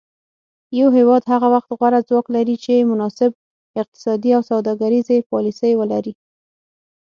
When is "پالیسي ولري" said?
5.31-6.13